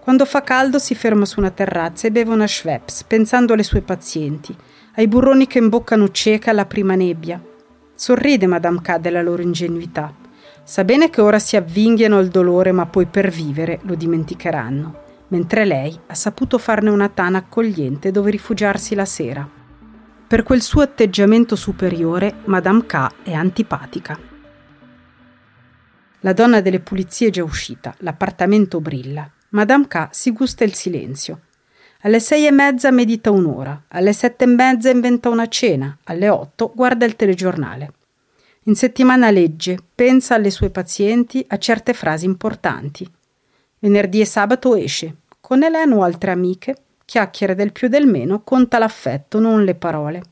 Quando 0.01 0.25
fa 0.25 0.41
caldo 0.41 0.79
si 0.79 0.95
ferma 0.95 1.23
su 1.23 1.39
una 1.39 1.51
terrazza 1.51 2.07
e 2.07 2.11
beve 2.11 2.33
una 2.33 2.45
Schweppes, 2.45 3.05
pensando 3.05 3.53
alle 3.53 3.63
sue 3.63 3.79
pazienti, 3.79 4.53
ai 4.95 5.07
burroni 5.07 5.47
che 5.47 5.59
imboccano 5.59 6.11
cieca 6.11 6.51
alla 6.51 6.65
prima 6.65 6.95
nebbia. 6.95 7.41
Sorride 7.95 8.45
Madame 8.45 8.81
K 8.81 8.97
della 8.97 9.21
loro 9.21 9.41
ingenuità. 9.41 10.13
Sa 10.65 10.83
bene 10.83 11.09
che 11.09 11.21
ora 11.21 11.39
si 11.39 11.55
avvinghiano 11.55 12.17
al 12.17 12.27
dolore, 12.27 12.73
ma 12.73 12.85
poi 12.85 13.05
per 13.05 13.29
vivere 13.29 13.79
lo 13.83 13.95
dimenticheranno. 13.95 15.01
mentre 15.33 15.65
lei 15.65 15.99
ha 16.07 16.13
saputo 16.13 16.59
farne 16.59 16.91
una 16.91 17.09
tana 17.09 17.39
accogliente 17.39 18.11
dove 18.11 18.29
rifugiarsi 18.29 18.93
la 18.93 19.05
sera. 19.05 19.61
Per 20.27 20.43
quel 20.43 20.61
suo 20.61 20.81
atteggiamento 20.81 21.55
superiore, 21.55 22.35
Madame 22.45 22.85
K 22.85 23.07
è 23.23 23.33
antipatica. 23.33 24.17
La 26.21 26.33
donna 26.33 26.61
delle 26.61 26.79
pulizie 26.79 27.27
è 27.27 27.31
già 27.31 27.43
uscita, 27.43 27.93
l'appartamento 27.99 28.79
brilla. 28.81 29.29
Madame 29.49 29.87
K 29.87 30.07
si 30.11 30.31
gusta 30.31 30.63
il 30.63 30.73
silenzio. 30.73 31.41
Alle 32.01 32.19
sei 32.19 32.47
e 32.47 32.51
mezza 32.51 32.89
medita 32.91 33.29
un'ora, 33.29 33.83
alle 33.89 34.13
sette 34.13 34.45
e 34.45 34.47
mezza 34.47 34.89
inventa 34.89 35.29
una 35.29 35.47
cena, 35.47 35.95
alle 36.05 36.29
otto 36.29 36.71
guarda 36.73 37.05
il 37.05 37.15
telegiornale. 37.15 37.93
In 38.63 38.75
settimana 38.75 39.29
legge, 39.29 39.77
pensa 39.93 40.35
alle 40.35 40.49
sue 40.49 40.69
pazienti, 40.69 41.45
a 41.47 41.57
certe 41.57 41.93
frasi 41.93 42.25
importanti. 42.25 43.07
Venerdì 43.79 44.21
e 44.21 44.25
sabato 44.25 44.75
esce, 44.75 45.17
con 45.41 45.61
Elena 45.61 45.95
o 45.95 46.01
altre 46.01 46.31
amiche, 46.31 46.82
chiacchiere 47.13 47.53
del 47.53 47.71
più 47.71 47.85
e 47.85 47.89
del 47.91 48.07
meno, 48.07 48.41
conta 48.41 48.79
l'affetto, 48.79 49.39
non 49.39 49.63
le 49.63 49.75
parole. 49.75 50.23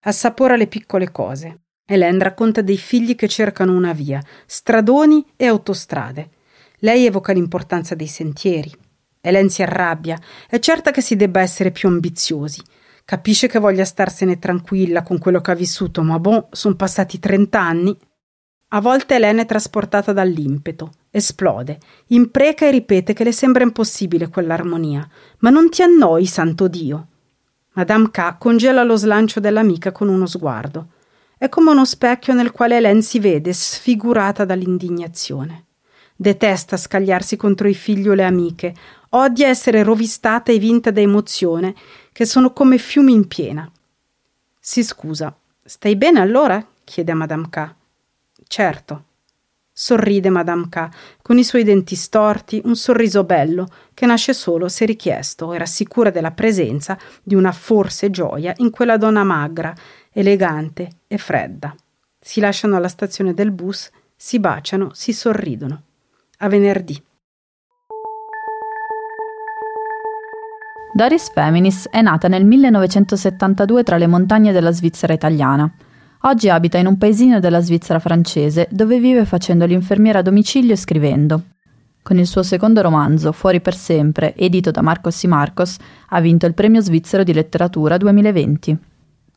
Assapora 0.00 0.56
le 0.56 0.66
piccole 0.66 1.12
cose. 1.12 1.66
Hélène 1.86 2.24
racconta 2.24 2.60
dei 2.60 2.76
figli 2.76 3.14
che 3.14 3.28
cercano 3.28 3.72
una 3.76 3.92
via, 3.92 4.20
stradoni 4.44 5.24
e 5.36 5.46
autostrade. 5.46 6.30
Lei 6.78 7.06
evoca 7.06 7.32
l'importanza 7.32 7.94
dei 7.94 8.08
sentieri. 8.08 8.72
Hélène 9.20 9.48
si 9.48 9.62
arrabbia, 9.62 10.18
è 10.48 10.58
certa 10.58 10.90
che 10.90 11.02
si 11.02 11.14
debba 11.14 11.40
essere 11.40 11.70
più 11.70 11.88
ambiziosi. 11.88 12.60
Capisce 13.04 13.46
che 13.46 13.60
voglia 13.60 13.84
starsene 13.84 14.40
tranquilla 14.40 15.04
con 15.04 15.18
quello 15.18 15.40
che 15.40 15.52
ha 15.52 15.54
vissuto, 15.54 16.02
ma 16.02 16.18
boh, 16.18 16.48
sono 16.50 16.74
passati 16.74 17.20
trent'anni. 17.20 17.96
A 18.70 18.80
volte 18.80 19.14
Hélène 19.14 19.42
è 19.42 19.46
trasportata 19.46 20.12
dall'impeto, 20.12 20.90
esplode, 21.16 21.78
impreca 22.08 22.66
e 22.66 22.72
ripete 22.72 23.12
che 23.12 23.22
le 23.22 23.30
sembra 23.30 23.62
impossibile 23.62 24.28
quell'armonia. 24.28 25.08
Ma 25.38 25.50
non 25.50 25.70
ti 25.70 25.82
annoi, 25.82 26.26
santo 26.26 26.66
Dio. 26.66 27.06
Madame 27.74 28.10
K 28.10 28.36
congela 28.36 28.82
lo 28.82 28.96
slancio 28.96 29.38
dell'amica 29.38 29.92
con 29.92 30.08
uno 30.08 30.26
sguardo. 30.26 30.88
È 31.38 31.48
come 31.48 31.70
uno 31.70 31.84
specchio 31.84 32.34
nel 32.34 32.50
quale 32.50 32.78
Hélène 32.78 33.00
si 33.00 33.20
vede 33.20 33.52
sfigurata 33.52 34.44
dall'indignazione. 34.44 35.66
Detesta 36.16 36.76
scagliarsi 36.76 37.36
contro 37.36 37.68
i 37.68 37.74
figli 37.74 38.08
o 38.08 38.14
le 38.14 38.24
amiche, 38.24 38.74
odia 39.10 39.48
essere 39.48 39.84
rovistata 39.84 40.50
e 40.50 40.58
vinta 40.58 40.90
da 40.90 41.00
emozione, 41.00 41.74
che 42.12 42.24
sono 42.24 42.52
come 42.52 42.78
fiumi 42.78 43.12
in 43.12 43.28
piena. 43.28 43.70
Si 44.58 44.82
scusa. 44.82 45.34
Stai 45.64 45.94
bene 45.94 46.20
allora? 46.20 46.64
chiede 46.82 47.12
a 47.12 47.16
Madame 47.16 47.48
K. 47.50 47.74
Certo. 48.48 49.04
Sorride 49.76 50.30
Madame 50.30 50.68
K, 50.68 50.88
con 51.20 51.36
i 51.36 51.42
suoi 51.42 51.64
denti 51.64 51.96
storti, 51.96 52.62
un 52.64 52.76
sorriso 52.76 53.24
bello, 53.24 53.66
che 53.92 54.06
nasce 54.06 54.32
solo 54.32 54.68
se 54.68 54.84
richiesto 54.84 55.52
e 55.52 55.58
rassicura 55.58 56.10
della 56.10 56.30
presenza 56.30 56.96
di 57.20 57.34
una 57.34 57.50
forse 57.50 58.08
gioia 58.08 58.52
in 58.58 58.70
quella 58.70 58.96
donna 58.96 59.24
magra, 59.24 59.74
elegante 60.12 60.90
e 61.08 61.18
fredda. 61.18 61.74
Si 62.20 62.38
lasciano 62.38 62.76
alla 62.76 62.86
stazione 62.86 63.34
del 63.34 63.50
bus, 63.50 63.90
si 64.14 64.38
baciano, 64.38 64.90
si 64.92 65.12
sorridono. 65.12 65.82
A 66.38 66.48
venerdì. 66.48 67.02
Doris 70.92 71.32
Feminis 71.32 71.88
è 71.90 72.00
nata 72.00 72.28
nel 72.28 72.44
1972 72.44 73.82
tra 73.82 73.96
le 73.96 74.06
montagne 74.06 74.52
della 74.52 74.70
Svizzera 74.70 75.12
italiana. 75.12 75.68
Oggi 76.26 76.48
abita 76.48 76.78
in 76.78 76.86
un 76.86 76.96
paesino 76.96 77.38
della 77.38 77.60
Svizzera 77.60 77.98
francese 77.98 78.66
dove 78.70 78.98
vive 78.98 79.26
facendo 79.26 79.66
l'infermiera 79.66 80.20
a 80.20 80.22
domicilio 80.22 80.72
e 80.72 80.76
scrivendo. 80.76 81.42
Con 82.00 82.18
il 82.18 82.26
suo 82.26 82.42
secondo 82.42 82.80
romanzo, 82.80 83.30
Fuori 83.30 83.60
per 83.60 83.74
sempre, 83.74 84.34
edito 84.34 84.70
da 84.70 84.80
Marcos 84.80 85.22
y 85.22 85.26
Marcos, 85.26 85.76
ha 86.08 86.20
vinto 86.20 86.46
il 86.46 86.54
premio 86.54 86.80
svizzero 86.80 87.24
di 87.24 87.34
letteratura 87.34 87.98
2020. 87.98 88.78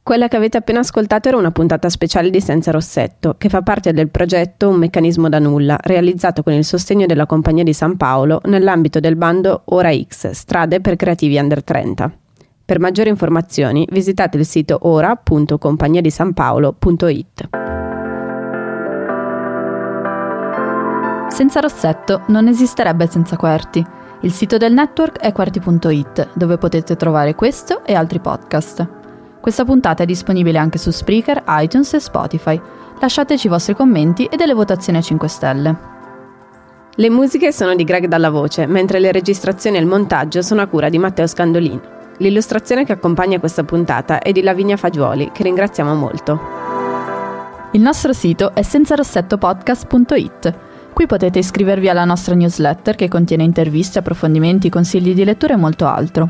Quella 0.01 0.29
che 0.29 0.37
avete 0.37 0.55
appena 0.55 0.79
ascoltato 0.79 1.27
era 1.27 1.35
una 1.35 1.51
puntata 1.51 1.89
speciale 1.89 2.29
di 2.29 2.39
Senza 2.39 2.71
Rossetto, 2.71 3.35
che 3.37 3.49
fa 3.49 3.61
parte 3.61 3.91
del 3.91 4.07
progetto 4.07 4.69
Un 4.69 4.77
meccanismo 4.77 5.27
da 5.27 5.39
nulla, 5.39 5.77
realizzato 5.81 6.41
con 6.41 6.53
il 6.53 6.63
sostegno 6.63 7.05
della 7.05 7.25
Compagnia 7.25 7.65
di 7.65 7.73
San 7.73 7.97
Paolo 7.97 8.39
nell'ambito 8.45 9.01
del 9.01 9.17
bando 9.17 9.63
Ora 9.65 9.93
X, 9.93 10.29
strade 10.31 10.79
per 10.79 10.95
creativi 10.95 11.37
under 11.37 11.61
30. 11.61 12.26
Per 12.67 12.81
maggiori 12.81 13.07
informazioni 13.07 13.87
visitate 13.91 14.35
il 14.35 14.45
sito 14.45 14.77
ora.compagniadisanpaolo.it. 14.81 17.49
Senza 21.29 21.61
Rossetto 21.61 22.23
non 22.27 22.49
esisterebbe 22.49 23.07
senza 23.07 23.37
Querti. 23.37 23.81
Il 24.23 24.33
sito 24.33 24.57
del 24.57 24.73
network 24.73 25.19
è 25.19 25.31
querti.it, 25.31 26.31
dove 26.33 26.57
potete 26.57 26.97
trovare 26.97 27.35
questo 27.35 27.85
e 27.85 27.93
altri 27.93 28.19
podcast. 28.19 28.85
Questa 29.39 29.63
puntata 29.63 30.03
è 30.03 30.05
disponibile 30.05 30.57
anche 30.57 30.77
su 30.77 30.91
Spreaker, 30.91 31.45
iTunes 31.47 31.93
e 31.93 32.01
Spotify. 32.01 32.59
Lasciateci 32.99 33.47
i 33.47 33.49
vostri 33.49 33.75
commenti 33.75 34.25
e 34.25 34.35
delle 34.35 34.53
votazioni 34.53 34.97
a 34.97 35.01
5 35.01 35.27
stelle. 35.29 35.77
Le 36.95 37.09
musiche 37.09 37.53
sono 37.53 37.75
di 37.75 37.85
Greg 37.85 38.07
Dalla 38.07 38.29
Voce, 38.29 38.65
mentre 38.65 38.99
le 38.99 39.13
registrazioni 39.13 39.77
e 39.77 39.79
il 39.79 39.85
montaggio 39.85 40.41
sono 40.41 40.59
a 40.59 40.67
cura 40.67 40.89
di 40.89 40.97
Matteo 40.97 41.27
Scandolini. 41.27 41.95
L'illustrazione 42.19 42.83
che 42.83 42.93
accompagna 42.93 43.39
questa 43.39 43.63
puntata 43.63 44.19
è 44.19 44.31
di 44.31 44.41
Lavinia 44.41 44.75
Fagioli, 44.75 45.29
che 45.31 45.43
ringraziamo 45.43 45.93
molto. 45.93 46.39
Il 47.73 47.81
nostro 47.81 48.11
sito 48.11 48.55
è 48.55 48.63
senzarossettopodcast.it. 48.63 50.53
Qui 50.93 51.05
potete 51.05 51.37
iscrivervi 51.37 51.89
alla 51.89 52.05
nostra 52.05 52.33
newsletter 52.33 52.95
che 52.95 53.07
contiene 53.07 53.43
interviste, 53.43 53.99
approfondimenti, 53.99 54.69
consigli 54.69 55.13
di 55.13 55.23
lettura 55.23 55.53
e 55.53 55.57
molto 55.57 55.85
altro. 55.85 56.27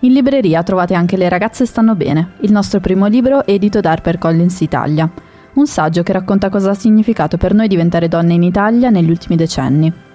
In 0.00 0.12
libreria 0.12 0.62
trovate 0.62 0.92
anche 0.92 1.16
Le 1.16 1.30
ragazze 1.30 1.64
stanno 1.64 1.94
bene, 1.94 2.32
il 2.40 2.52
nostro 2.52 2.80
primo 2.80 3.06
libro 3.06 3.46
edito 3.46 3.80
da 3.80 3.92
HarperCollins 3.92 4.60
Italia, 4.60 5.10
un 5.54 5.66
saggio 5.66 6.02
che 6.02 6.12
racconta 6.12 6.50
cosa 6.50 6.72
ha 6.72 6.74
significato 6.74 7.38
per 7.38 7.54
noi 7.54 7.68
diventare 7.68 8.08
donne 8.08 8.34
in 8.34 8.42
Italia 8.42 8.90
negli 8.90 9.08
ultimi 9.08 9.36
decenni. 9.36 10.10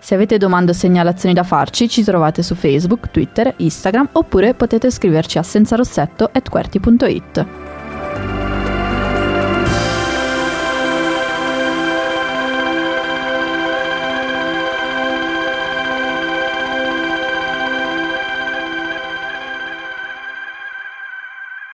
Se 0.00 0.14
avete 0.14 0.38
domande 0.38 0.70
o 0.70 0.74
segnalazioni 0.74 1.34
da 1.34 1.42
farci, 1.42 1.88
ci 1.88 2.02
trovate 2.02 2.42
su 2.42 2.54
Facebook, 2.54 3.10
Twitter, 3.10 3.52
Instagram 3.58 4.08
oppure 4.12 4.54
potete 4.54 4.90
scriverci 4.90 5.38
a 5.38 5.42
senzarossetto.querti.it. 5.42 7.69